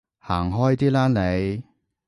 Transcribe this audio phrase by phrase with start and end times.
[0.19, 1.61] 行開啲啦你